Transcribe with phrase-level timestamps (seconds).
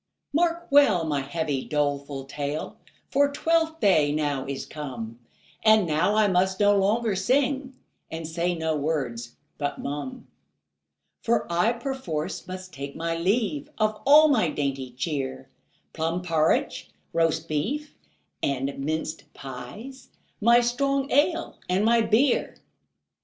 [0.33, 2.75] Mark well my heavy, doleful tale,
[3.11, 5.19] For Twelfth day now is come,
[5.63, 7.75] And now I must no longer sing,
[8.09, 10.25] And say no words but mum;
[11.21, 15.49] For I perforce must take my leave Of all my dainty cheer,
[15.93, 17.93] Plum porridge, roast beef,
[18.41, 20.09] and minced pies,
[20.41, 22.55] My strong ale and my beer.